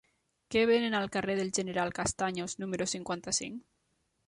[0.53, 3.65] Què venen al carrer del General Castaños número cinquanta-cinc?